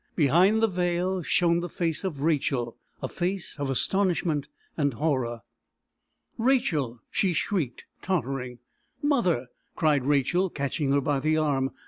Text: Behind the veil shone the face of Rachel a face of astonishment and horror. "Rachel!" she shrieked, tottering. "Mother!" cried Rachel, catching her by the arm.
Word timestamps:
Behind 0.15 0.63
the 0.63 0.67
veil 0.67 1.21
shone 1.21 1.59
the 1.59 1.69
face 1.69 2.03
of 2.03 2.23
Rachel 2.23 2.75
a 3.03 3.07
face 3.07 3.59
of 3.59 3.69
astonishment 3.69 4.47
and 4.75 4.95
horror. 4.95 5.41
"Rachel!" 6.39 7.01
she 7.11 7.33
shrieked, 7.33 7.85
tottering. 8.01 8.57
"Mother!" 9.03 9.45
cried 9.75 10.05
Rachel, 10.07 10.49
catching 10.49 10.91
her 10.91 11.01
by 11.01 11.19
the 11.19 11.37
arm. 11.37 11.69